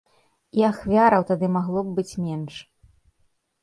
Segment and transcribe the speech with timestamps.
[0.59, 2.55] І ахвяраў тады магло б быць менш.